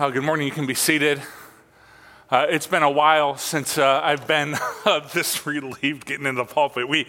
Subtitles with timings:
[0.00, 0.46] Uh, good morning.
[0.46, 1.20] You can be seated.
[2.30, 4.56] Uh, it's been a while since uh, I've been
[5.12, 6.88] this relieved getting into the pulpit.
[6.88, 7.06] We,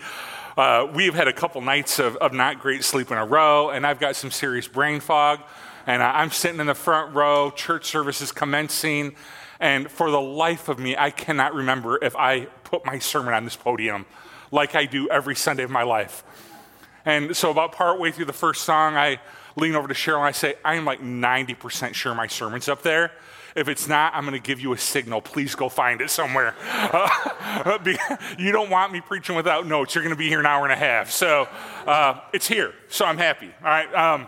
[0.58, 3.88] uh, we've had a couple nights of, of, not great sleep in a row, and
[3.88, 5.40] I've got some serious brain fog.
[5.88, 9.16] And uh, I'm sitting in the front row, church service is commencing,
[9.62, 13.46] and for the life of me, I cannot remember if I put my sermon on
[13.46, 14.06] this podium
[14.52, 16.26] like I do every Sunday of my life.
[17.06, 19.22] And so, about partway through the first song, I
[19.56, 22.82] lean over to Cheryl and I say, I am like 90% sure my sermon's up
[22.82, 23.12] there.
[23.56, 25.22] If it's not, I'm going to give you a signal.
[25.22, 26.56] Please go find it somewhere.
[27.62, 27.78] Uh,
[28.40, 29.94] you don't want me preaching without notes.
[29.94, 31.12] You're going to be here an hour and a half.
[31.12, 31.48] So
[31.86, 32.74] uh, it's here.
[32.88, 33.52] So I'm happy.
[33.62, 33.94] All right.
[33.94, 34.28] Um,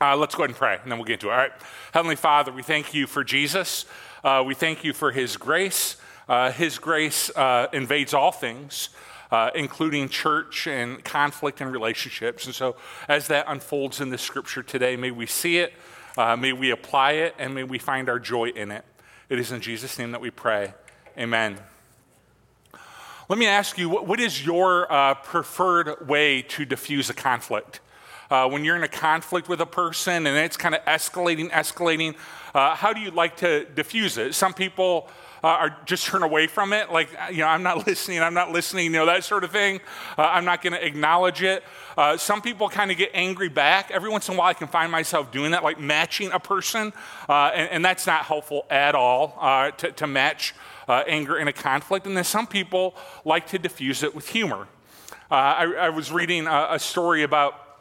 [0.00, 1.32] uh, let's go ahead and pray, and then we'll get into it.
[1.32, 1.52] All right.
[1.94, 3.86] Heavenly Father, we thank you for Jesus.
[4.24, 5.96] Uh, we thank you for his grace.
[6.28, 8.90] Uh, his grace uh, invades all things
[9.32, 12.44] uh, including church and conflict and relationships.
[12.44, 12.76] And so,
[13.08, 15.72] as that unfolds in the scripture today, may we see it,
[16.18, 18.84] uh, may we apply it, and may we find our joy in it.
[19.30, 20.74] It is in Jesus' name that we pray.
[21.18, 21.58] Amen.
[23.28, 27.80] Let me ask you what is your uh, preferred way to diffuse a conflict?
[28.30, 32.14] Uh, when you're in a conflict with a person and it's kind of escalating, escalating,
[32.54, 34.34] uh, how do you like to diffuse it?
[34.34, 35.08] Some people
[35.42, 38.52] uh, are just turn away from it, like, you know, I'm not listening, I'm not
[38.52, 39.80] listening, you know, that sort of thing.
[40.16, 41.64] Uh, I'm not going to acknowledge it.
[41.96, 43.90] Uh, some people kind of get angry back.
[43.90, 46.92] Every once in a while, I can find myself doing that, like matching a person,
[47.28, 50.54] uh, and, and, that's not helpful at all uh, to, to, match
[50.86, 52.06] uh, anger in a conflict.
[52.06, 54.68] And then some people like to diffuse it with humor.
[55.30, 57.71] I, I, was reading a, a story about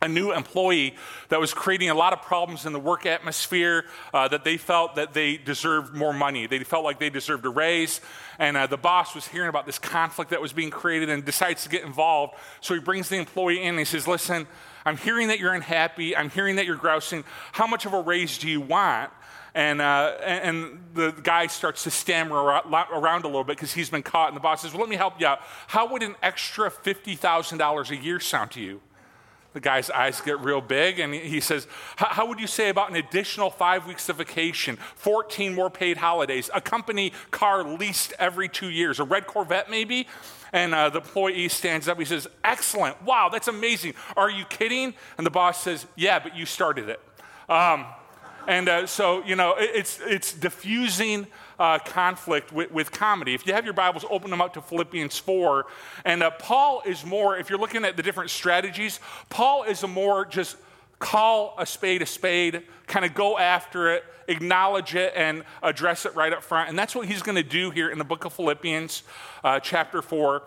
[0.00, 0.94] a new employee
[1.28, 4.94] that was creating a lot of problems in the work atmosphere uh, that they felt
[4.94, 8.00] that they deserved more money they felt like they deserved a raise
[8.38, 11.64] and uh, the boss was hearing about this conflict that was being created and decides
[11.64, 14.46] to get involved so he brings the employee in and he says listen
[14.84, 18.38] i'm hearing that you're unhappy i'm hearing that you're grousing how much of a raise
[18.38, 19.10] do you want
[19.54, 24.04] and, uh, and the guy starts to stammer around a little bit because he's been
[24.04, 24.28] caught.
[24.28, 25.40] And the boss says, Well, let me help you out.
[25.66, 28.80] How would an extra $50,000 a year sound to you?
[29.54, 31.66] The guy's eyes get real big and he says,
[31.96, 36.50] How would you say about an additional five weeks of vacation, 14 more paid holidays,
[36.54, 40.06] a company car leased every two years, a red Corvette maybe?
[40.52, 41.98] And uh, the employee stands up.
[41.98, 43.02] He says, Excellent.
[43.02, 43.94] Wow, that's amazing.
[44.16, 44.94] Are you kidding?
[45.16, 47.00] And the boss says, Yeah, but you started it.
[47.48, 47.86] Um,
[48.46, 51.26] and uh, so, you know, it, it's, it's diffusing
[51.58, 53.34] uh, conflict with, with, comedy.
[53.34, 55.66] If you have your Bibles, open them up to Philippians 4.
[56.04, 59.88] And uh, Paul is more, if you're looking at the different strategies, Paul is a
[59.88, 60.56] more just
[60.98, 66.14] call a spade a spade, kind of go after it, acknowledge it, and address it
[66.14, 66.68] right up front.
[66.68, 69.02] And that's what he's going to do here in the book of Philippians,
[69.44, 70.42] uh, chapter 4.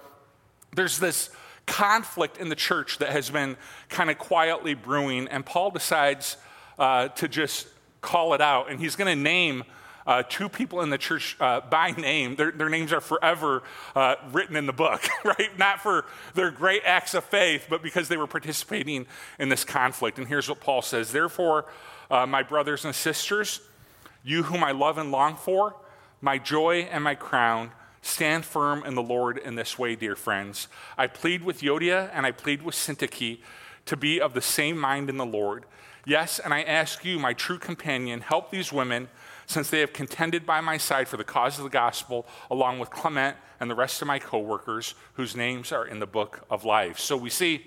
[0.76, 1.30] There's this
[1.66, 3.56] conflict in the church that has been
[3.90, 6.38] kind of quietly brewing, and Paul decides
[6.80, 7.68] uh, to just
[8.02, 8.70] call it out.
[8.70, 9.64] And he's going to name
[10.12, 12.36] uh, two people in the church uh, by name.
[12.36, 13.64] Their, their, names are forever
[13.96, 15.58] uh, written in the book, right?
[15.58, 19.06] Not for their great acts of faith, but because they were participating
[19.40, 20.18] in this conflict.
[20.18, 21.64] And here's what Paul says Therefore,
[22.10, 23.62] uh, my brothers and sisters,
[24.22, 25.78] you whom I love and long for,
[26.20, 27.72] my joy and my crown,
[28.02, 30.68] stand firm in the Lord in this way, dear friends.
[30.98, 33.40] I plead with Euodia and I plead with Syntyche
[33.86, 35.64] to be of the same mind in the Lord.
[36.06, 39.08] Yes, and I ask you, my true companion, help these women
[39.52, 42.90] since they have contended by my side for the cause of the gospel, along with
[42.90, 46.98] Clement and the rest of my coworkers, whose names are in the book of life.
[47.00, 47.66] So we see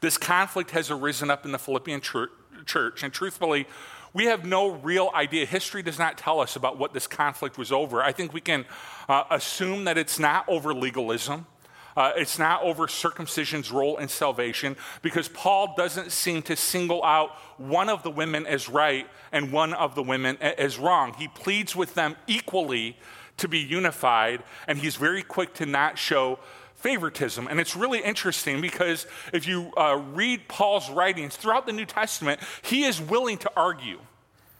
[0.00, 3.66] this conflict has arisen up in the Philippian church, and truthfully,
[4.12, 5.46] we have no real idea.
[5.46, 8.02] History does not tell us about what this conflict was over.
[8.02, 8.64] I think we can
[9.08, 11.46] uh, assume that it's not over legalism.
[11.96, 17.30] Uh, it's not over circumcision's role in salvation because Paul doesn't seem to single out
[17.58, 21.14] one of the women as right and one of the women as wrong.
[21.14, 22.96] He pleads with them equally
[23.38, 26.38] to be unified, and he's very quick to not show
[26.74, 27.46] favoritism.
[27.48, 32.40] And it's really interesting because if you uh, read Paul's writings throughout the New Testament,
[32.62, 33.98] he is willing to argue.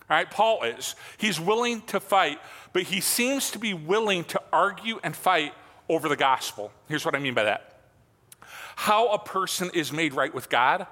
[0.08, 0.28] Right?
[0.28, 0.96] Paul is.
[1.18, 2.40] He's willing to fight,
[2.72, 5.54] but he seems to be willing to argue and fight
[5.90, 6.72] over the gospel.
[6.88, 7.66] Here's what I mean by that
[8.76, 10.86] how a person is made right with God,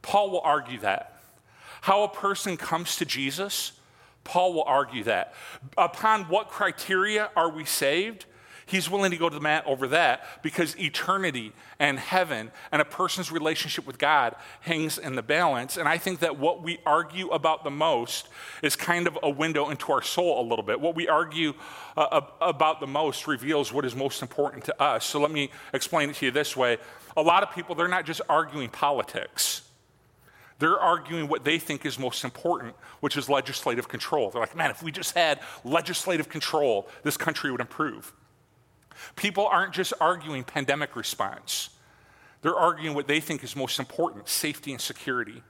[0.00, 1.20] Paul will argue that.
[1.82, 3.72] How a person comes to Jesus,
[4.24, 5.34] Paul will argue that.
[5.76, 8.24] Upon what criteria are we saved?
[8.70, 12.84] He's willing to go to the mat over that because eternity and heaven and a
[12.84, 15.76] person's relationship with God hangs in the balance.
[15.76, 18.28] And I think that what we argue about the most
[18.62, 20.80] is kind of a window into our soul a little bit.
[20.80, 21.54] What we argue
[21.96, 25.04] uh, about the most reveals what is most important to us.
[25.04, 26.78] So let me explain it to you this way.
[27.16, 29.62] A lot of people, they're not just arguing politics.
[30.60, 34.30] They're arguing what they think is most important, which is legislative control.
[34.30, 38.12] They're like, man, if we just had legislative control, this country would improve.
[39.16, 41.70] People aren't just arguing pandemic response,
[42.42, 45.42] they're arguing what they think is most important safety and security.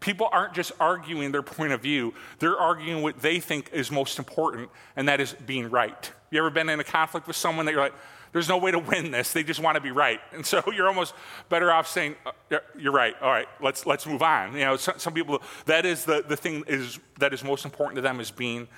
[0.00, 4.18] People aren't just arguing their point of view, they're arguing what they think is most
[4.18, 6.10] important, and that is being right.
[6.30, 7.94] You ever been in a conflict with someone that you're like,
[8.32, 9.32] there's no way to win this.
[9.32, 10.20] They just want to be right.
[10.32, 11.14] And so you're almost
[11.48, 13.14] better off saying, uh, you're right.
[13.20, 14.54] All right, let's, let's move on.
[14.54, 17.96] You know, some, some people, that is the, the thing is, that is most important
[17.96, 18.68] to them is being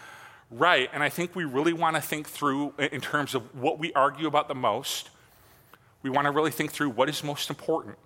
[0.53, 0.89] right.
[0.93, 4.27] And I think we really want to think through in terms of what we argue
[4.27, 5.11] about the most.
[6.03, 7.97] We want to really think through what is most important,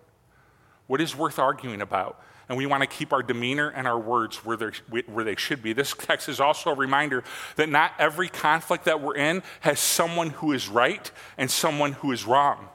[0.87, 4.45] what is worth arguing about and we want to keep our demeanor and our words
[4.45, 4.73] where,
[5.07, 5.73] where they should be.
[5.73, 7.25] This text is also a reminder
[7.57, 12.13] that not every conflict that we're in has someone who is right and someone who
[12.13, 12.69] is wrong.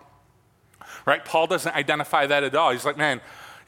[1.06, 1.24] Right?
[1.24, 2.72] Paul doesn't identify that at all.
[2.72, 3.22] He's like, man,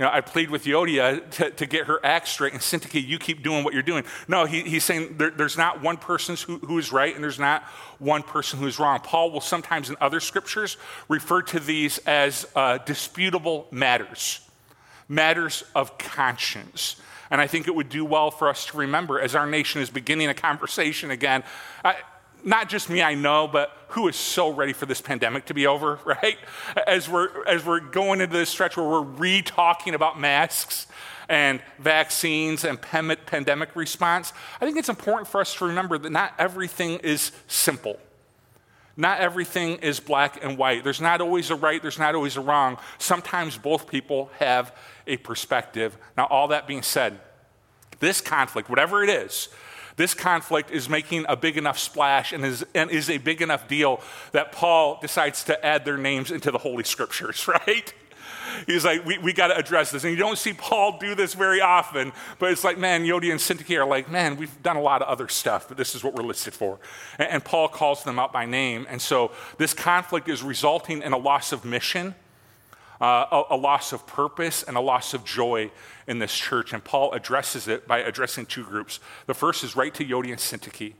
[0.03, 3.43] know, I plead with Euodia to, to get her act straight, and Syntyche, you keep
[3.43, 4.03] doing what you're doing.
[4.27, 7.39] No, he, he's saying there, there's not one person who, who is right and there's
[7.39, 7.63] not
[7.99, 8.99] one person who is wrong.
[8.99, 10.77] Paul will sometimes in other scriptures
[11.09, 14.39] refer to these as uh, disputable matters
[15.09, 16.95] matters of conscience.
[17.29, 19.89] And I think it would do well for us to remember as our nation is
[19.89, 21.43] beginning a conversation again.
[21.83, 21.97] I,
[22.43, 25.67] not just me, I know, but who is so ready for this pandemic to be
[25.67, 26.37] over, right?
[26.87, 30.87] As we're, as we're going into this stretch where we're re talking about masks
[31.29, 36.33] and vaccines and pandemic response, I think it's important for us to remember that not
[36.37, 37.97] everything is simple.
[38.95, 40.83] Not everything is black and white.
[40.83, 42.77] There's not always a right, there's not always a wrong.
[42.99, 44.75] Sometimes both people have
[45.07, 45.97] a perspective.
[46.15, 47.19] Now, all that being said,
[47.99, 49.49] this conflict, whatever it is,
[49.95, 53.67] this conflict is making a big enough splash and is, and is a big enough
[53.67, 54.01] deal
[54.31, 57.93] that Paul decides to add their names into the Holy Scriptures, right?
[58.67, 60.03] He's like, we, we got to address this.
[60.03, 63.39] And you don't see Paul do this very often, but it's like, man, Euodia and
[63.39, 66.13] Syntyche are like, man, we've done a lot of other stuff, but this is what
[66.13, 66.79] we're listed for.
[67.17, 68.85] And, and Paul calls them out by name.
[68.89, 72.15] And so this conflict is resulting in a loss of mission,
[73.01, 75.71] uh, a, a loss of purpose, and a loss of joy
[76.07, 76.73] in this church.
[76.73, 78.99] And Paul addresses it by addressing two groups.
[79.25, 80.93] The first is right to Euodia and Syntyche.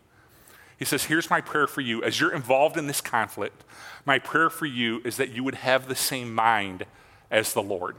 [0.78, 2.04] He says, Here's my prayer for you.
[2.04, 3.63] As you're involved in this conflict,
[4.06, 6.86] my prayer for you is that you would have the same mind
[7.31, 7.96] as the Lord.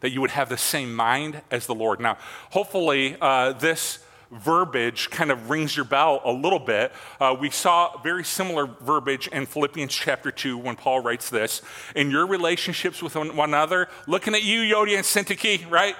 [0.00, 2.00] That you would have the same mind as the Lord.
[2.00, 2.18] Now,
[2.50, 3.98] hopefully, uh, this
[4.30, 6.92] verbiage kind of rings your bell a little bit.
[7.18, 11.62] Uh, we saw very similar verbiage in Philippians chapter 2 when Paul writes this.
[11.96, 15.96] In your relationships with one another, looking at you, Euodia and Syntyche, right?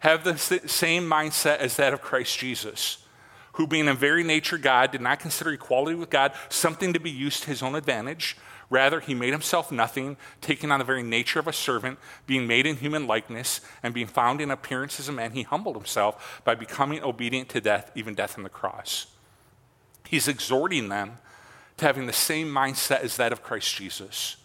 [0.00, 2.98] Have the same mindset as that of Christ Jesus,
[3.52, 7.10] who, being in very nature God, did not consider equality with God something to be
[7.10, 8.36] used to his own advantage.
[8.72, 12.64] Rather, he made himself nothing, taking on the very nature of a servant, being made
[12.64, 16.54] in human likeness, and being found in appearance as a man, he humbled himself by
[16.54, 19.08] becoming obedient to death, even death on the cross.
[20.08, 21.18] He's exhorting them
[21.76, 24.36] to having the same mindset as that of Christ Jesus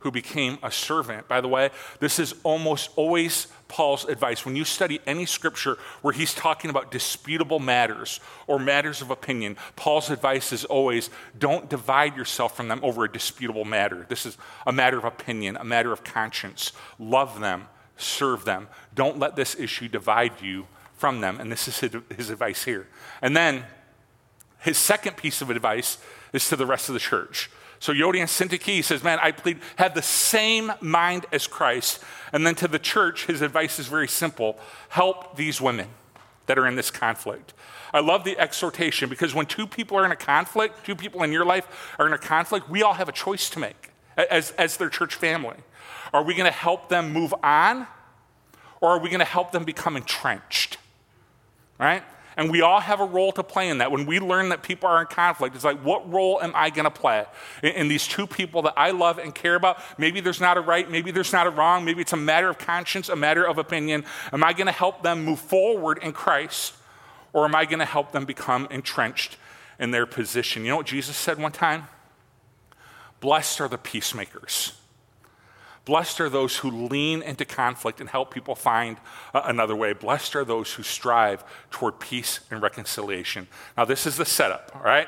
[0.00, 1.26] who became a servant.
[1.26, 1.70] By the way,
[2.00, 4.44] this is almost always Paul's advice.
[4.44, 9.56] When you study any scripture where he's talking about disputable matters or matters of opinion,
[9.74, 14.06] Paul's advice is always don't divide yourself from them over a disputable matter.
[14.08, 16.72] This is a matter of opinion, a matter of conscience.
[16.98, 17.66] Love them,
[17.96, 18.68] serve them.
[18.94, 20.66] Don't let this issue divide you
[20.96, 21.40] from them.
[21.40, 22.86] And this is his, advice here.
[23.20, 23.64] And then
[24.60, 25.98] his second piece of advice
[26.32, 27.50] is to the rest of the church.
[27.78, 32.02] So and Syntyche says, Man, I plead, have the same mind as Christ.
[32.32, 35.88] And then to the church, his advice is very simple help these women
[36.46, 37.52] that are in this conflict.
[37.92, 41.32] I love the exhortation because when two people are in a conflict, two people in
[41.32, 44.76] your life are in a conflict, we all have a choice to make as, as
[44.76, 45.56] their church family.
[46.12, 47.86] Are we going to help them move on
[48.80, 50.78] or are we going to help them become entrenched?
[51.78, 52.02] Right?
[52.36, 53.90] And we all have a role to play in that.
[53.90, 56.84] When we learn that people are in conflict, it's like, what role am I going
[56.84, 57.24] to play
[57.62, 59.78] in, in, these two people that I love and care about?
[59.96, 62.58] Maybe there's not a right, maybe there's not a wrong, maybe it's a matter of
[62.58, 64.04] conscience, a matter of opinion.
[64.32, 66.74] Am I going to help them move forward in Christ,
[67.32, 69.38] or am I going to help them become entrenched
[69.78, 70.62] in their position?
[70.62, 71.84] You know what Jesus said one time?
[73.20, 74.74] Blessed are the peacemakers
[75.86, 78.98] Blessed are those who lean into conflict and help people find
[79.32, 79.92] uh, another way.
[79.92, 83.46] Blessed are those who strive toward peace and reconciliation.
[83.76, 85.06] Now, this is the setup, all right?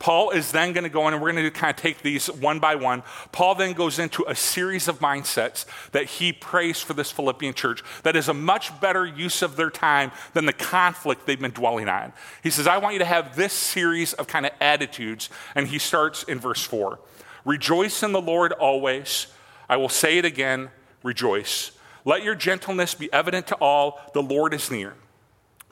[0.00, 2.26] Paul is then going to go in, and we're going to kind of take these
[2.26, 3.04] one by one.
[3.30, 7.84] Paul then goes into a series of mindsets that he prays for this Philippian church
[8.02, 11.88] that is a much better use of their time than the conflict they've been dwelling
[11.88, 12.12] on.
[12.42, 15.78] He says, I want you to have this series of kind of attitudes, and he
[15.78, 16.98] starts in verse 4.
[17.44, 19.28] Rejoice in the Lord always.
[19.70, 20.70] I will say it again
[21.04, 21.70] rejoice.
[22.04, 24.94] Let your gentleness be evident to all, the Lord is near.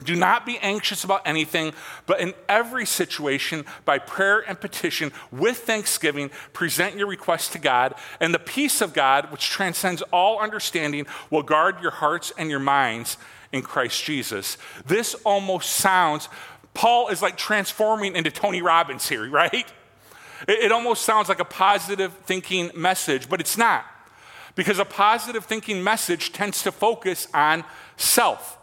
[0.03, 1.73] Do not be anxious about anything,
[2.05, 7.93] but in every situation, by prayer and petition, with thanksgiving, present your requests to God,
[8.21, 12.59] and the peace of God, which transcends all understanding, will guard your hearts and your
[12.59, 13.17] minds
[13.51, 14.57] in Christ Jesus.
[14.85, 16.29] This almost sounds,
[16.73, 19.69] Paul is like transforming into Tony Robbins here, right?
[20.47, 23.85] It, it almost sounds like a positive thinking message, but it's not.
[24.55, 27.63] Because a positive thinking message tends to focus on
[27.97, 28.59] self.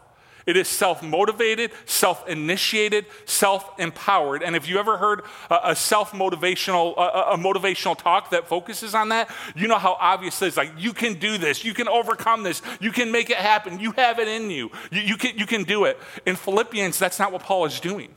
[0.47, 4.41] It is self motivated, self initiated, self empowered.
[4.41, 9.09] And if you ever heard a, self motivational, a, a, motivational talk that focuses on
[9.09, 10.57] that, you know how obvious it is.
[10.57, 13.91] Like, you can do this, you can overcome this, you can make it happen, you
[13.91, 15.99] have it in you, you, you can, you can do it.
[16.25, 18.15] In Philippians, that's not what Paul is doing.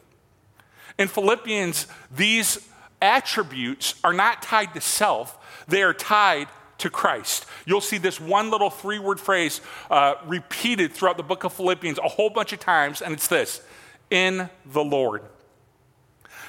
[1.00, 2.58] In Philippians, these
[3.02, 7.46] attributes are not tied to self, they are tied to Christ.
[7.66, 11.98] You'll see this one little three word phrase uh, repeated throughout the book of Philippians
[11.98, 13.62] a whole bunch of times, and it's this
[14.10, 15.22] in the Lord.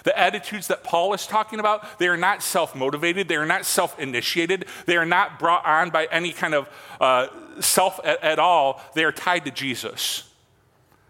[0.03, 3.65] The attitudes that Paul is talking about, they are not self motivated, they are not
[3.65, 7.27] self initiated, they are not brought on by any kind of uh,
[7.59, 8.81] self at, at all.
[8.95, 10.27] They are tied to Jesus.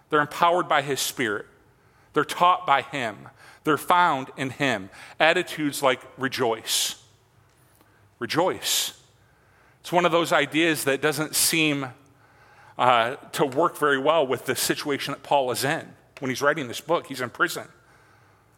[0.10, 1.46] They're empowered by his spirit,
[2.14, 3.30] they're taught by him,
[3.64, 4.90] they're found in him.
[5.20, 7.02] Attitudes like rejoice.
[8.20, 9.00] Rejoice.
[9.82, 11.88] It's one of those ideas that doesn't seem
[12.78, 15.94] uh, to work very well with the situation that Paul is in.
[16.20, 17.68] When he's writing this book, he's in prison,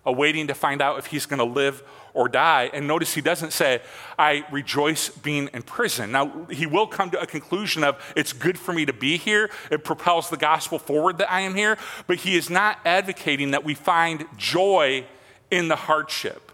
[0.05, 1.83] awaiting to find out if he's going to live
[2.13, 2.69] or die.
[2.73, 3.81] And notice he doesn't say,
[4.19, 6.11] I rejoice being in prison.
[6.11, 9.49] Now, he will come to a conclusion of, it's good for me to be here.
[9.71, 11.77] It propels the gospel forward that I am here.
[12.05, 15.05] But he is not advocating that we find joy
[15.49, 16.51] in the hardship.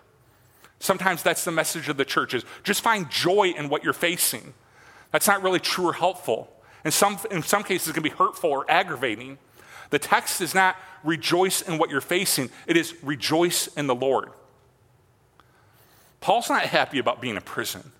[0.79, 4.53] Sometimes that's the message of the church is just find joy in what you're facing.
[5.11, 6.53] That's not really true or helpful.
[6.85, 9.37] In some, in some cases, it can be hurtful or aggravating.
[9.89, 14.29] The text is not rejoice in what you're facing, it is rejoice in the Lord.
[16.21, 17.91] Paul's not happy about being in prison,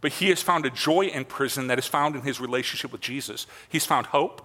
[0.00, 3.00] but he has found a joy in prison that is found in his relationship with
[3.00, 3.46] Jesus.
[3.68, 4.42] He's found hope,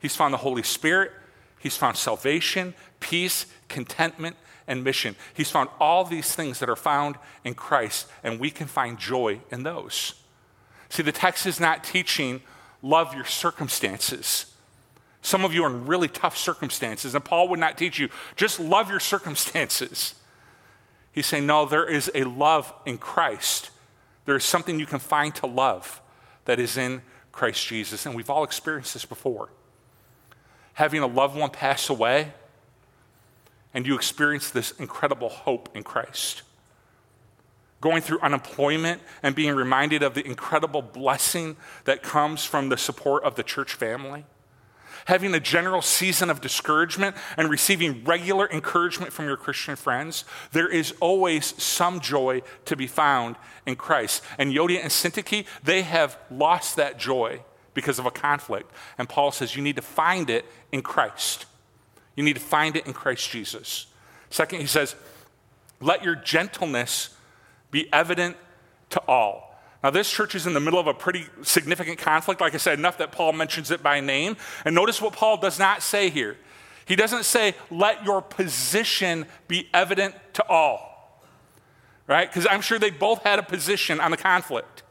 [0.00, 1.12] he's found the Holy Spirit,
[1.58, 5.16] he's found salvation, peace, contentment, and mission.
[5.34, 9.40] He's found all these things that are found in Christ, and we can find joy
[9.50, 10.14] in those.
[10.88, 12.42] See, the text is not teaching
[12.82, 14.51] love your circumstances.
[15.22, 18.58] Some of you are in really tough circumstances, and Paul would not teach you just
[18.58, 20.16] love your circumstances.
[21.12, 23.70] He's saying, no, there is a love in Christ.
[24.24, 26.00] There is something you can find to love
[26.44, 28.04] that is in Christ Jesus.
[28.04, 29.50] And we've all experienced this before.
[30.74, 32.32] Having a loved one pass away,
[33.74, 36.42] and you experience this incredible hope in Christ.
[37.80, 43.22] Going through unemployment and being reminded of the incredible blessing that comes from the support
[43.22, 44.24] of the church family.
[45.06, 50.68] Having a general season of discouragement and receiving regular encouragement from your Christian friends, there
[50.68, 54.22] is always some joy to be found in Christ.
[54.38, 57.42] And Euodia and Syntyche, they have lost that joy
[57.74, 58.70] because of a conflict.
[58.98, 61.46] And Paul says you need to find it in Christ.
[62.14, 63.86] You need to find it in Christ Jesus.
[64.30, 64.94] Second, he says,
[65.80, 67.16] let your gentleness
[67.70, 68.36] be evident
[68.90, 69.51] to all.
[69.82, 72.40] Now, this church is in the middle of a pretty significant conflict.
[72.40, 74.36] Like I said, enough that Paul mentions it by name.
[74.64, 76.36] And notice what Paul does not say here.
[76.86, 81.22] He doesn't say, let your position be evident to all,
[82.06, 82.28] right?
[82.28, 84.82] Because I'm sure they both had a position on the conflict.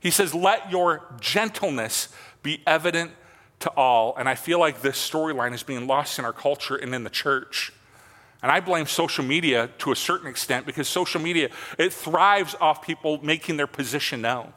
[0.00, 2.08] He says, let your gentleness
[2.42, 3.12] be evident
[3.60, 4.14] to all.
[4.16, 7.10] And I feel like this storyline is being lost in our culture and in the
[7.10, 7.72] church.
[8.44, 11.48] And I blame social media to a certain extent because social media,
[11.78, 14.52] it thrives off people making their position known,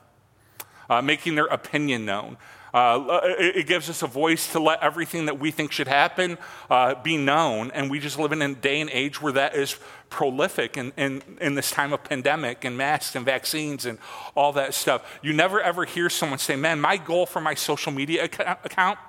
[0.89, 2.35] uh, making their opinion known.
[2.73, 6.37] Uh, it, it, gives us a voice to let everything that we think should happen
[6.69, 7.71] uh, be known.
[7.71, 9.79] And we just live in a day and age where that is
[10.09, 13.99] prolific in, in, in this time of pandemic and masks and vaccines and
[14.35, 15.17] all that stuff.
[15.23, 18.99] You never ever hear someone say, Man, my goal for my social media account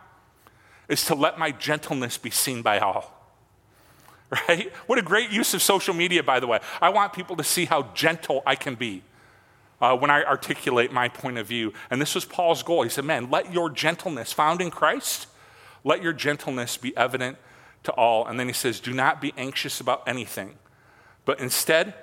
[0.88, 3.17] is to let my gentleness be seen by all.
[4.48, 4.70] Right?
[4.86, 6.60] What a great use of social media, by the way.
[6.82, 9.02] I want people to see how gentle I can be
[9.80, 11.72] uh, when I articulate my point of view.
[11.90, 12.82] And this was Paul's goal.
[12.82, 15.28] He said, Man, let your gentleness, found in Christ,
[15.84, 17.38] let your gentleness be evident
[17.84, 18.26] to all.
[18.26, 20.56] And then he says, Do not be anxious about anything,
[21.24, 21.94] but instead,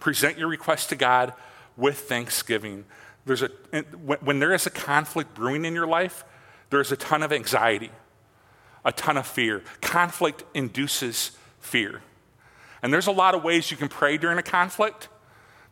[0.00, 1.32] present your request to God
[1.76, 2.84] with thanksgiving.
[3.24, 3.50] There's a,
[3.98, 6.24] when there is a conflict brewing in your life,
[6.70, 7.90] there's a ton of anxiety,
[8.84, 9.62] a ton of fear.
[9.80, 11.32] Conflict induces
[11.66, 12.00] fear.
[12.82, 15.08] And there's a lot of ways you can pray during a conflict.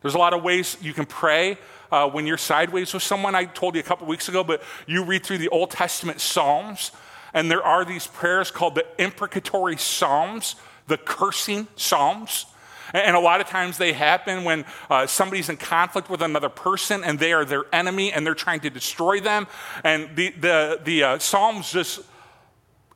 [0.01, 1.57] There's a lot of ways you can pray
[1.91, 3.35] uh, when you're sideways with someone.
[3.35, 6.91] I told you a couple weeks ago, but you read through the Old Testament Psalms,
[7.33, 10.55] and there are these prayers called the imprecatory Psalms,
[10.87, 12.45] the cursing Psalms.
[12.93, 17.03] And a lot of times they happen when uh, somebody's in conflict with another person
[17.03, 19.47] and they are their enemy and they're trying to destroy them.
[19.83, 22.01] And the, the, the uh, Psalms just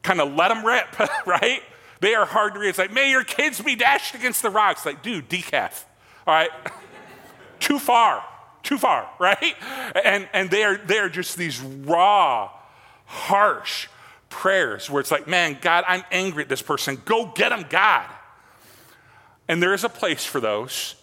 [0.03, 0.87] kind of let them rip,
[1.25, 1.63] right?
[2.01, 2.69] They are hard to read.
[2.69, 4.85] It's like, may your kids be dashed against the rocks.
[4.85, 5.83] Like, dude, decaf,
[6.25, 6.49] all right?
[7.59, 8.23] Too far
[8.63, 9.55] too far, right?
[10.03, 12.51] And, and they, are, they are just these raw,
[13.05, 13.87] harsh
[14.29, 17.01] prayers where it's like, man, God, I'm angry at this person.
[17.05, 18.05] Go get him, God.
[19.47, 20.95] And there is a place for those.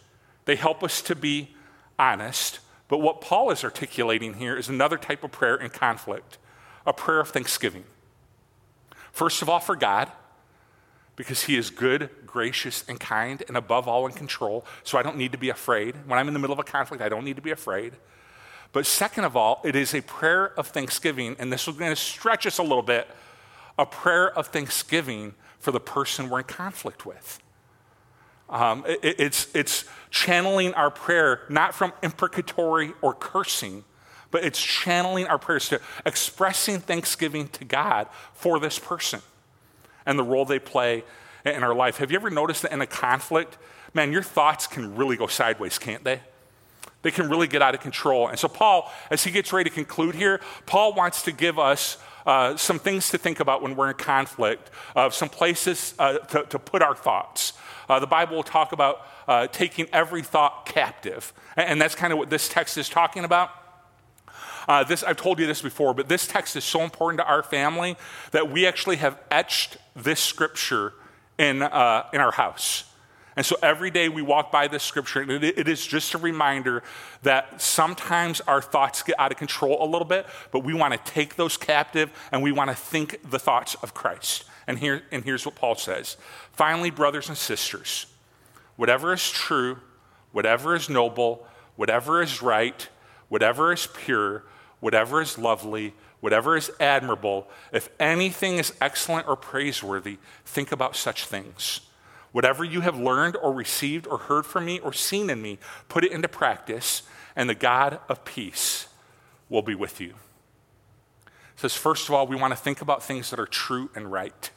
[0.45, 1.51] They help us to be
[1.99, 2.61] honest.
[2.87, 6.39] But what Paul is articulating here is another type of prayer in conflict
[6.89, 7.83] a prayer of thanksgiving.
[9.11, 10.13] First of all, for God,
[11.17, 14.65] because he is good, gracious, and kind, and above all in control.
[14.85, 15.97] So I don't need to be afraid.
[16.07, 17.95] When I'm in the middle of a conflict, I don't need to be afraid.
[18.73, 21.97] But second of all, it is a prayer of thanksgiving, and this is going to
[21.97, 23.09] stretch us a little bit
[23.79, 27.43] a prayer of thanksgiving for the person we're in conflict with.
[28.49, 33.85] Um, it, it's, it's channeling our prayer not from imprecatory or cursing,
[34.31, 39.21] but it's channeling our prayers to expressing thanksgiving to God for this person
[40.07, 41.05] and the role they play
[41.45, 41.99] in our life.
[41.99, 43.59] Have you ever noticed that in a conflict,
[43.95, 46.21] man, your thoughts can really go sideways, can't they?
[47.03, 48.29] They can really get out of control.
[48.29, 51.99] And so, Paul, as he gets ready to conclude here, Paul wants to give us
[52.27, 56.45] uh, some things to think about when we're in conflict, uh, some places uh, to,
[56.47, 57.53] to, put our thoughts.
[57.89, 61.33] Uh, the Bible will talk about uh, taking every thought captive.
[61.57, 63.51] And, and that's kind of what this text is talking about.
[64.69, 67.43] Uh, this, I've told you this before, but this text is so important to our
[67.43, 67.97] family
[68.33, 70.93] that we actually have etched this scripture
[71.39, 72.85] in, uh, in our house.
[73.37, 76.19] And so every day we walk by this scripture, and it, it is just a
[76.19, 76.83] reminder
[77.23, 81.13] that sometimes our thoughts get out of control a little bit, but we want to
[81.13, 84.45] take those captive and we want to think the thoughts of Christ.
[84.67, 86.17] And, here, and here's what Paul says
[86.53, 88.07] Finally, brothers and sisters,
[88.77, 89.79] whatever is true,
[90.33, 92.89] whatever is noble, whatever is right,
[93.29, 94.45] whatever is pure,
[94.81, 101.27] whatever is lovely, whatever is admirable, if anything is excellent or praiseworthy, think about such
[101.27, 101.81] things.
[102.33, 105.59] Whatever you have learned or received or heard from me or seen in me,
[105.89, 107.03] put it into practice,
[107.35, 108.89] and the God of peace
[109.49, 110.15] will be with you.
[111.29, 114.13] It says, first of all, we want to think about things that are true and
[114.13, 114.51] right.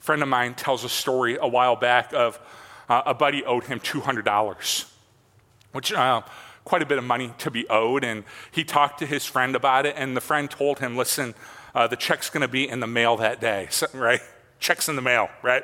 [0.00, 2.38] A friend of mine tells a story a while back of
[2.88, 4.84] uh, a buddy owed him $200,
[5.72, 6.22] which uh,
[6.68, 8.04] quite a bit of money to be owed.
[8.04, 11.34] And he talked to his friend about it, and the friend told him, listen,
[11.74, 14.20] uh, the check's going to be in the mail that day, so, right?
[14.60, 15.62] Check's in the mail, right?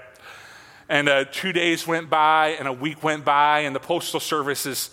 [0.89, 4.67] And uh, two days went by, and a week went by, and the Postal Service
[4.67, 4.91] is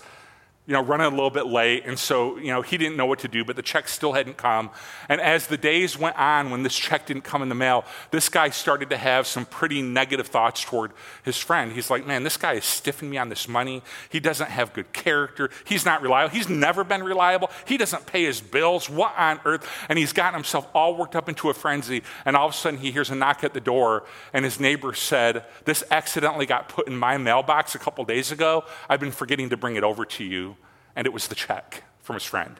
[0.71, 1.83] you know, running a little bit late.
[1.85, 4.37] And so, you know, he didn't know what to do, but the check still hadn't
[4.37, 4.69] come.
[5.09, 8.29] And as the days went on, when this check didn't come in the mail, this
[8.29, 11.73] guy started to have some pretty negative thoughts toward his friend.
[11.73, 13.83] He's like, man, this guy is stiffing me on this money.
[14.07, 15.49] He doesn't have good character.
[15.65, 16.33] He's not reliable.
[16.33, 17.51] He's never been reliable.
[17.65, 18.89] He doesn't pay his bills.
[18.89, 19.67] What on earth?
[19.89, 22.01] And he's gotten himself all worked up into a frenzy.
[22.23, 24.93] And all of a sudden, he hears a knock at the door, and his neighbor
[24.93, 28.63] said, This accidentally got put in my mailbox a couple days ago.
[28.87, 30.55] I've been forgetting to bring it over to you
[30.95, 32.59] and it was the check from his friend.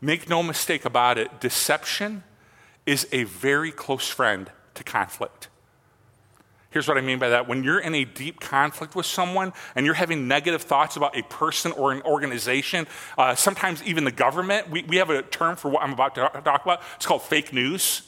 [0.00, 2.24] Make no mistake about it, deception
[2.86, 5.48] is a very close friend to conflict.
[6.70, 7.46] Here's what I mean by that.
[7.46, 11.22] When you're in a deep conflict with someone and you're having negative thoughts about a
[11.22, 15.70] person or an organization, uh, sometimes even the government, we, we have a term for
[15.70, 16.82] what I'm about to talk about.
[16.96, 18.02] It's called fake news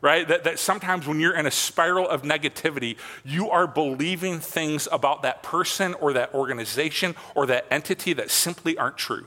[0.00, 0.26] right?
[0.26, 5.22] That, that sometimes when you're in a spiral of negativity, you are believing things about
[5.22, 9.26] that person or that organization or that entity that simply aren't true.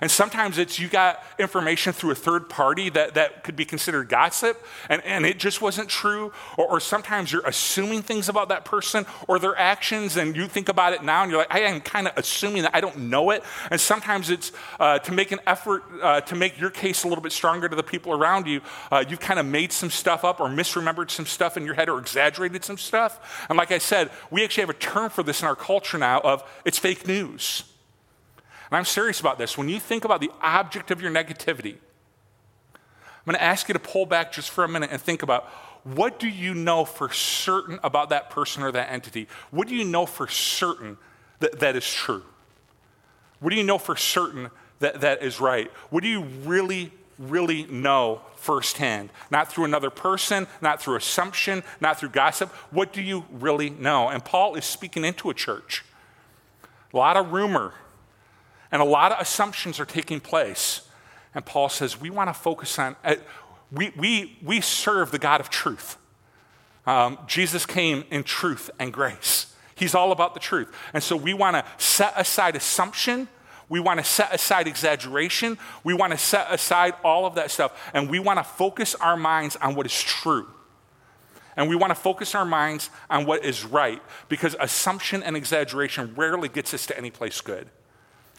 [0.00, 4.08] And sometimes it's you got information through a third party that, that could be considered
[4.08, 6.32] gossip and, and it just wasn't true.
[6.56, 10.68] Or, or sometimes you're assuming things about that person or their actions and you think
[10.68, 13.30] about it now and you're like, I am kind of assuming that I don't know
[13.30, 13.42] it.
[13.70, 17.22] And sometimes it's uh, to make an effort uh, to make your case a little
[17.22, 18.60] bit stronger to the people around you.
[18.90, 21.88] Uh, you've kind of made some stuff up or misremembered some stuff in your head
[21.88, 23.46] or exaggerated some stuff.
[23.48, 26.20] And like I said, we actually have a term for this in our culture now
[26.20, 27.64] of it's fake news.
[28.70, 29.58] And I'm serious about this.
[29.58, 31.76] When you think about the object of your negativity,
[32.74, 35.44] I'm going to ask you to pull back just for a minute and think about
[35.82, 39.28] what do you know for certain about that person or that entity?
[39.50, 40.98] What do you know for certain
[41.40, 42.22] that, that is true?
[43.40, 45.70] What do you know for certain that, that is right?
[45.88, 49.10] What do you really, really know firsthand?
[49.30, 52.50] Not through another person, not through assumption, not through gossip.
[52.70, 54.08] What do you really know?
[54.08, 55.84] And Paul is speaking into a church
[56.92, 57.72] a lot of rumor,
[58.72, 60.82] and a lot of assumptions are taking place.
[61.34, 63.16] And Paul says, we want to focus on, uh,
[63.70, 65.96] we, we, we serve the God of truth.
[66.86, 69.54] Um, Jesus came in truth and grace.
[69.74, 70.74] He's all about the truth.
[70.92, 73.28] And so we want to set aside assumption.
[73.68, 75.56] We want to set aside exaggeration.
[75.84, 77.90] We want to set aside all of that stuff.
[77.94, 80.48] And we want to focus our minds on what is true.
[81.56, 86.14] And we want to focus our minds on what is right because assumption and exaggeration
[86.16, 87.68] rarely gets us to any place good.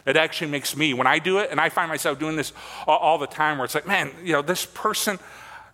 [0.06, 2.54] It actually makes me, when I do it, and I find myself doing this
[2.88, 5.20] all, the time, where it's like, man, you know, this person,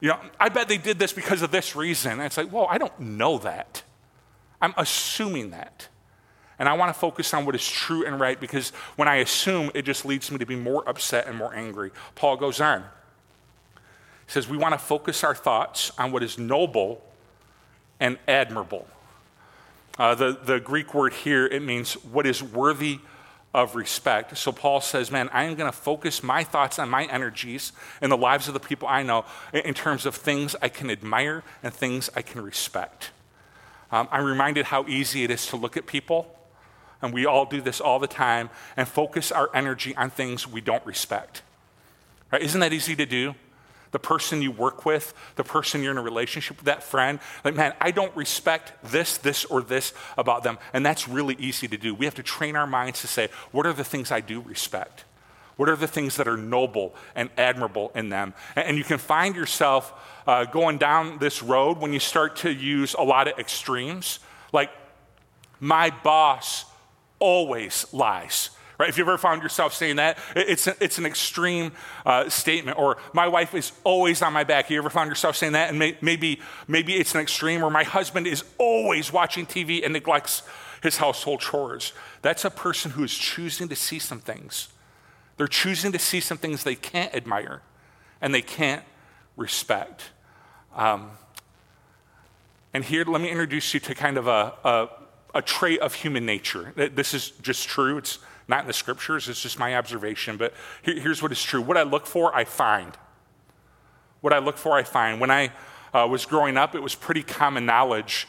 [0.02, 2.13] you know, I bet they did this because of this reason.
[2.13, 3.84] And it's like, whoa, I don't know that.
[4.62, 5.88] I'm assuming that.
[6.60, 9.70] And I want to focus on what is true and right because when I assume,
[9.76, 11.92] it just leads me to be more upset and more angry.
[12.16, 12.82] Paul goes on.
[12.82, 17.04] He says, We want to focus our thoughts on what is noble
[18.00, 18.88] and admirable.
[20.00, 23.00] Uh, the, the Greek word here, it means what is worthy
[23.54, 24.38] of respect.
[24.38, 28.10] So Paul says, Man, I am going to focus my thoughts and my energies in
[28.10, 31.74] the lives of the people I know in terms of things I can admire and
[31.74, 33.12] things I can respect.
[33.92, 36.36] Um, I'm reminded how easy it is to look at people,
[37.02, 40.62] and we all do this all the time, and focus our energy on things we
[40.62, 41.42] don't respect.
[42.32, 42.42] Right?
[42.42, 43.36] Isn't that easy to do?
[43.98, 47.18] The person you work with, the person you're in a relationship with, that friend.
[47.44, 50.60] Like, man, I don't respect this, this, or this about them.
[50.72, 51.96] And that's really easy to do.
[51.96, 55.04] We have to train our minds to say, what are the things I do respect?
[55.56, 58.36] What are the things that are noble and admirable in them?
[58.56, 59.92] And, you can find yourself
[60.28, 64.20] uh, going down this road when you start to use a lot of extremes.
[64.54, 64.70] Like,
[65.60, 66.66] my boss
[67.18, 68.90] always lies right?
[68.90, 71.72] If you've ever found yourself saying that, it's, a, it's an extreme
[72.06, 72.78] uh, statement.
[72.78, 74.70] Or my wife is always on my back.
[74.70, 75.70] You ever found yourself saying that?
[75.70, 77.63] And may, maybe, maybe it's an extreme.
[77.63, 80.44] Or my husband is always watching TV and neglects
[80.82, 81.94] his household chores.
[82.22, 84.70] That's a person who is choosing to see some things.
[85.38, 87.62] They're choosing to see some things they can't admire
[88.22, 88.84] and they can't
[89.36, 90.12] respect.
[90.76, 91.12] Um,
[92.74, 94.90] and here, let me introduce you to kind of a, a,
[95.36, 96.74] a trait of human nature.
[96.76, 97.98] This is just true.
[97.98, 100.38] It's not in the scriptures, it's just my observation.
[100.38, 102.98] But here, here's what is true what I look for, I find.
[104.22, 105.20] What I look for, I find.
[105.20, 105.52] When I
[105.94, 108.28] uh, was growing up, it was pretty common knowledge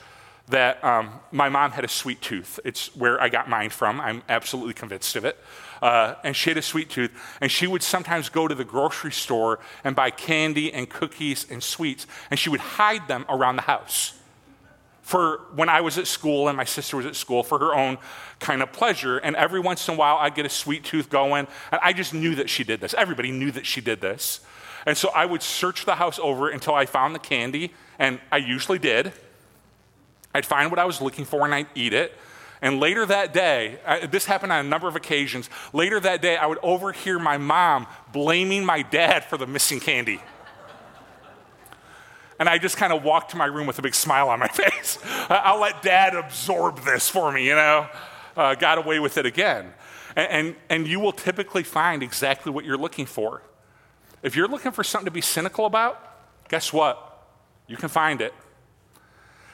[0.49, 2.59] that um, my mom had a sweet tooth.
[2.65, 4.01] It's where I got mine from.
[4.01, 5.39] I'm absolutely convinced of it.
[5.83, 7.11] Uh, and she had a sweet tooth.
[7.41, 11.63] And she would sometimes go to the grocery store and buy candy and cookies and
[11.63, 14.18] sweets, and she would hide them around the house
[15.09, 17.97] for when I was at school and my sister was at school for her own
[18.41, 19.17] kind of pleasure.
[19.17, 21.47] And every once in a while, I'd get a sweet tooth going.
[21.73, 22.93] And I just knew that she did this.
[22.93, 24.41] Everybody knew that she did this.
[24.85, 28.37] And so I would search the house over until I found the candy, and I
[28.37, 29.15] usually did.
[30.35, 32.13] I'd find what I was looking for and I'd eat it.
[32.61, 33.79] And later that day,
[34.11, 35.49] this happened on a number of occasions.
[35.73, 40.21] Later that day, I would overhear my mom blaming my dad for the missing candy.
[42.39, 44.49] And I just kind of walked to my room with a big smile on my
[44.53, 44.99] face.
[45.29, 47.89] I'll let dad absorb this for me, you know?
[48.37, 49.75] Uh, got away with it again.
[50.15, 53.43] And, and, and you will typically find exactly what you're looking for.
[54.23, 57.05] If you're looking for something to be cynical about, guess what?
[57.67, 58.33] You can find it.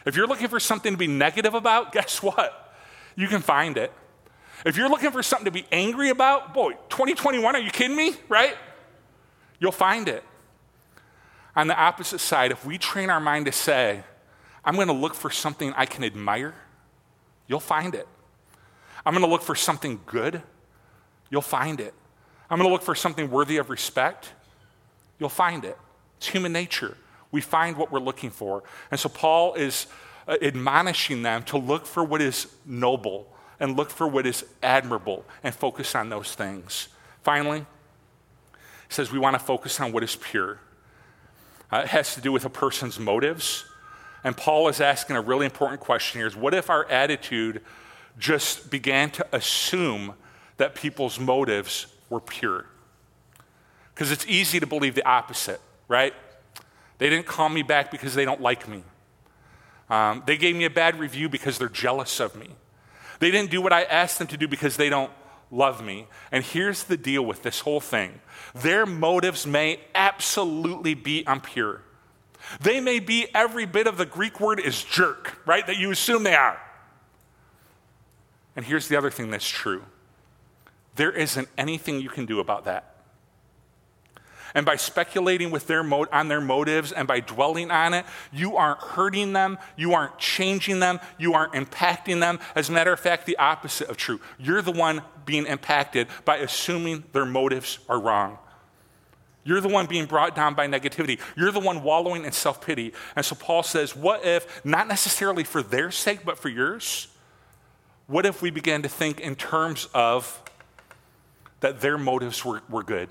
[0.06, 2.74] If you're looking for something to be negative about, guess what?
[3.16, 3.92] You can find it.
[4.64, 8.14] If you're looking for something to be angry about, boy, 2021, are you kidding me?
[8.28, 8.56] Right?
[9.58, 10.22] You'll find it.
[11.56, 14.02] On the opposite side, if we train our mind to say,
[14.64, 16.54] I'm going to look for something I can admire,
[17.46, 18.08] you'll find it.
[19.06, 20.42] I'm going to look for something good,
[21.30, 21.94] you'll find it.
[22.50, 24.32] I'm going to look for something worthy of respect,
[25.18, 25.78] you'll find it.
[26.18, 26.96] It's human nature.
[27.30, 28.62] We find what we're looking for.
[28.90, 29.86] And so Paul is
[30.26, 33.28] uh, admonishing them to look for what is noble
[33.60, 36.88] and look for what is admirable and focus on those things.
[37.22, 40.60] Finally, he says we want to focus on what is pure.
[41.74, 43.64] Uh, it has to do with a person's motives.
[44.22, 47.62] And Paul is asking a really important question here is what if our attitude
[48.16, 50.14] just began to assume
[50.56, 52.66] that people's motives were pure?
[53.92, 56.14] Because it's easy to believe the opposite, right?
[56.98, 58.84] They didn't call me back because they don't like me.
[59.90, 62.50] Um, they gave me a bad review because they're jealous of me.
[63.18, 65.10] They didn't do what I asked them to do because they don't
[65.54, 66.06] love me.
[66.32, 68.20] And here's the deal with this whole thing
[68.54, 71.82] their motives may absolutely be impure.
[72.60, 75.66] They may be every bit of the Greek word is jerk, right?
[75.66, 76.60] That you assume they are.
[78.56, 79.84] And here's the other thing that's true
[80.96, 82.93] there isn't anything you can do about that.
[84.54, 88.56] And by speculating with their mo- on their motives and by dwelling on it, you
[88.56, 92.38] aren't hurting them, you aren't changing them, you aren't impacting them.
[92.54, 94.20] As a matter of fact, the opposite of true.
[94.38, 98.38] You're the one being impacted by assuming their motives are wrong.
[99.42, 101.20] You're the one being brought down by negativity.
[101.36, 102.92] You're the one wallowing in self pity.
[103.16, 107.08] And so Paul says, What if, not necessarily for their sake, but for yours,
[108.06, 110.42] what if we began to think in terms of
[111.60, 113.08] that their motives were, were good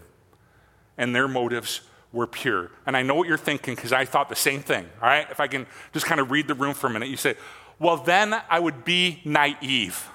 [0.98, 2.72] and their motives were pure?
[2.86, 5.28] And I know what you're thinking because I thought the same thing, all right?
[5.30, 7.36] If I can just kind of read the room for a minute, you say,
[7.80, 10.10] Well, then I would be naive.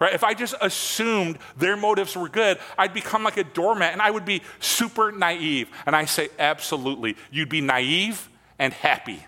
[0.00, 0.12] Right?
[0.12, 4.10] If I just assumed their motives were good, I'd become like a doormat and I
[4.10, 5.68] would be super naive.
[5.86, 7.16] And I say, absolutely.
[7.30, 9.24] You'd be naive and happy.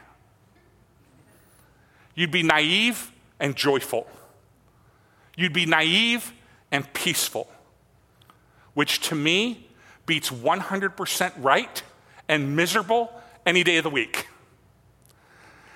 [2.14, 4.06] You'd be naive and joyful.
[5.36, 6.32] You'd be naive
[6.72, 7.48] and peaceful,
[8.74, 9.65] which to me
[10.06, 11.82] beats 100% right
[12.28, 13.12] and miserable
[13.44, 14.28] any day of the week.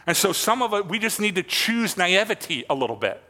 [0.06, 3.22] And so some of it, we just need to choose naivety a little bit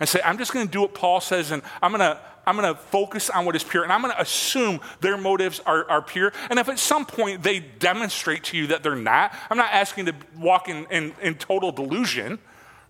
[0.00, 2.56] and say, I'm just going to do what Paul says, and I'm going to I'm
[2.56, 5.88] going to focus on what is pure, and I'm going to assume their motives are,
[5.88, 6.32] are pure.
[6.50, 10.06] And if at some point they demonstrate to you that they're not, I'm not asking
[10.06, 12.40] to walk in, in, in total delusion,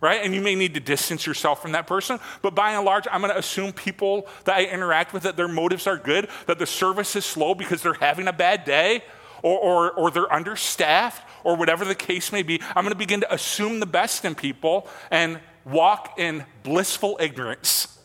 [0.03, 0.21] right?
[0.23, 3.21] And you may need to distance yourself from that person, but by and large, I'm
[3.21, 6.67] going to assume people that I interact with that their motives are good, that the
[6.67, 9.05] service is slow because they're having a bad day,
[9.43, 12.61] or, or, or they're understaffed, or whatever the case may be.
[12.75, 17.97] I'm going to begin to assume the best in people and walk in blissful ignorance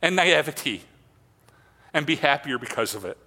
[0.00, 0.82] and naivety
[1.92, 3.18] and be happier because of it.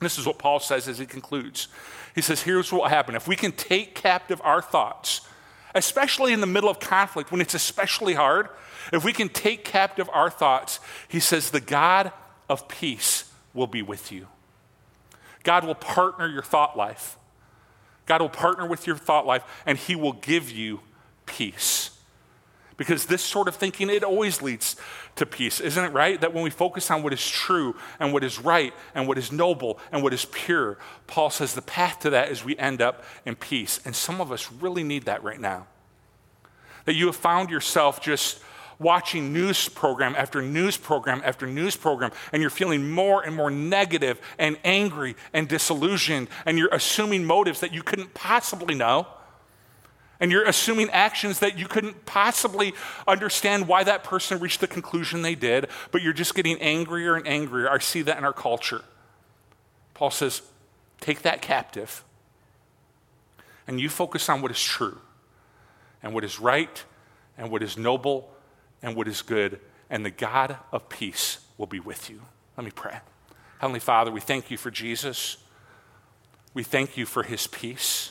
[0.00, 1.68] This is what Paul says as he concludes.
[2.14, 3.14] He says, Here's what will happen.
[3.14, 5.22] If we can take captive our thoughts,
[5.74, 8.48] especially in the middle of conflict when it's especially hard,
[8.92, 12.12] if we can take captive our thoughts, he says, the God
[12.48, 14.28] of peace will be with you.
[15.42, 17.18] God will partner your thought life.
[18.06, 20.80] God will partner with your thought life, and he will give you
[21.26, 21.90] peace.
[22.76, 24.76] Because this sort of thinking, it always leads
[25.16, 26.20] to peace, isn't it right?
[26.20, 29.30] That when we focus on what is true and what is right and what is
[29.30, 33.04] noble and what is pure, Paul says the path to that is we end up
[33.24, 33.80] in peace.
[33.84, 35.66] And some of us really need that right now.
[36.84, 38.40] That you have found yourself just
[38.80, 43.50] watching news program after news program after news program, and you're feeling more and more
[43.50, 49.06] negative and angry and disillusioned, and you're assuming motives that you couldn't possibly know
[50.20, 52.72] and you're assuming actions that you couldn't possibly
[53.06, 57.26] understand why that person reached the conclusion they did, but you're just getting angrier and
[57.26, 57.70] angrier.
[57.70, 58.82] I see that in our culture.
[59.92, 60.42] Paul says,
[61.00, 62.04] take that captive
[63.66, 64.98] and you focus on what is true
[66.02, 66.84] and what is right
[67.36, 68.30] and what is noble
[68.82, 72.20] and what is good, and the God of peace will be with you.
[72.56, 72.98] Let me pray.
[73.58, 75.38] Heavenly Father, we thank you for Jesus.
[76.52, 78.10] We thank you for his peace.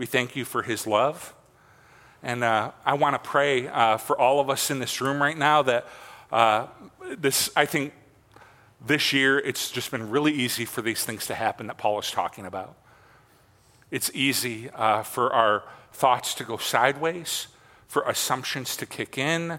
[0.00, 1.34] We thank you for his love.
[2.22, 5.36] And uh, I want to pray uh, for all of us in this room right
[5.36, 5.86] now that
[6.32, 6.68] uh,
[7.18, 7.92] this, I think
[8.80, 12.10] this year it's just been really easy for these things to happen that Paul is
[12.10, 12.76] talking about.
[13.90, 17.48] It's easy uh, for our thoughts to go sideways,
[17.86, 19.58] for assumptions to kick in,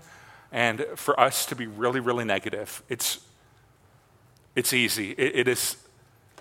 [0.51, 2.81] and for us to be really, really negative.
[2.89, 3.19] It's,
[4.55, 5.11] it's easy.
[5.11, 5.77] It, it is,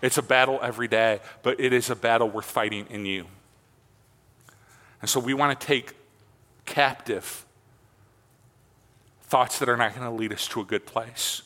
[0.01, 3.27] it's a battle every day, but it is a battle worth fighting in you.
[5.01, 5.95] And so we want to take
[6.67, 7.45] captive
[9.23, 11.43] thoughts that are not going to lead us to a good place.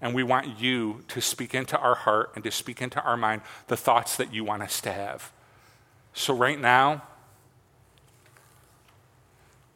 [0.00, 3.42] And we want you to speak into our heart and to speak into our mind
[3.68, 5.32] the thoughts that you want us to have.
[6.12, 7.02] So, right now,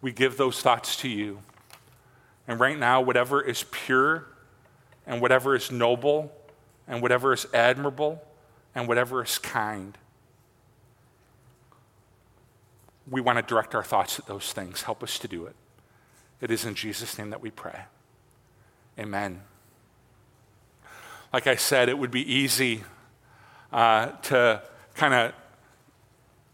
[0.02, 1.40] we give those thoughts to you.
[2.46, 4.26] And right now, whatever is pure
[5.06, 6.32] and whatever is noble
[6.88, 8.22] and whatever is admirable
[8.74, 9.96] and whatever is kind,
[13.10, 14.82] we want to direct our thoughts at those things.
[14.82, 15.56] Help us to do it.
[16.40, 17.80] It is in Jesus' name that we pray.
[18.98, 19.42] Amen.
[21.32, 22.84] Like I said, it would be easy
[23.72, 24.62] uh, to
[24.94, 25.32] kind of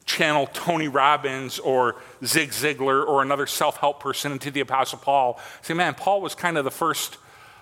[0.07, 5.41] channel Tony Robbins or Zig Ziglar or another self help person into the Apostle Paul.
[5.63, 7.19] Say, man, Paul was kind of the first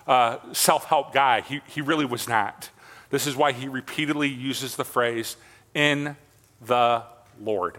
[0.07, 1.41] uh, self help guy.
[1.41, 2.69] He, he really was not.
[3.09, 5.37] This is why he repeatedly uses the phrase,
[5.73, 6.15] in
[6.61, 7.03] the
[7.39, 7.77] Lord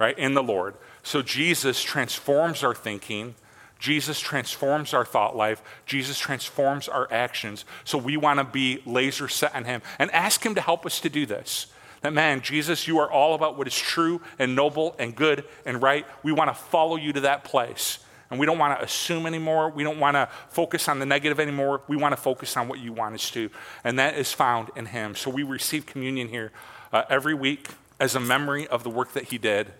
[0.00, 0.74] right, in the Lord.
[1.04, 3.34] So Jesus transforms our thinking.
[3.78, 5.62] Jesus transforms our thought life.
[5.86, 7.64] Jesus transforms our actions.
[7.84, 11.00] So we want to be laser set on Him and ask Him to help us
[11.00, 11.66] to do this.
[12.00, 15.82] That man, Jesus, you are all about what is true and noble and good and
[15.82, 16.06] right.
[16.22, 17.98] We want to follow you to that place.
[18.30, 19.70] And we don't want to assume anymore.
[19.70, 21.82] We don't want to focus on the negative anymore.
[21.88, 23.50] We want to focus on what you want us to.
[23.84, 25.14] And that is found in Him.
[25.14, 26.52] So we receive communion here
[26.90, 29.72] uh, every week as a memory of the work that He did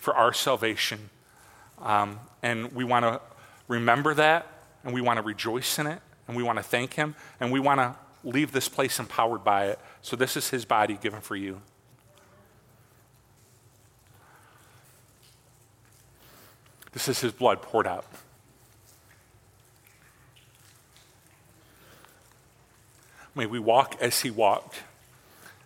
[0.00, 1.10] for our salvation.
[1.78, 3.20] Um, and we want to
[3.68, 4.46] remember that,
[4.82, 7.60] and we want to rejoice in it, and we want to thank Him, and we
[7.60, 9.78] want to leave this place empowered by it.
[10.02, 11.60] So this is His body given for you.
[16.92, 18.04] This is his blood poured out.
[23.34, 24.80] May we walk as he walked.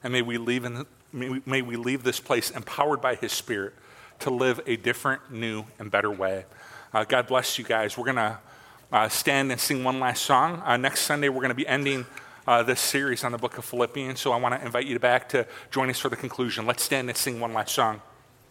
[0.02, 3.32] And may we leave, in may, we, may we leave this place empowered by his
[3.32, 3.74] spirit
[4.20, 6.44] to live a different, new, and better way.
[6.92, 7.98] Uh, God bless you guys.
[7.98, 8.38] We're going to
[8.92, 10.62] uh, stand and sing one last song.
[10.64, 12.06] Uh, next Sunday, we're going to be ending
[12.46, 14.20] uh, this series on the book of Philippians.
[14.20, 16.66] So I want to invite you back to join us for the conclusion.
[16.66, 18.00] Let's stand and sing one last song.